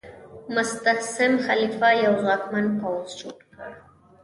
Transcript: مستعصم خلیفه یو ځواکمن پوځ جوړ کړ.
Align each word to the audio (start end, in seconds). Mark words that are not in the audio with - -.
مستعصم 0.55 1.33
خلیفه 1.45 1.89
یو 2.05 2.13
ځواکمن 2.23 2.65
پوځ 2.79 3.07
جوړ 3.19 3.37
کړ. 3.53 3.69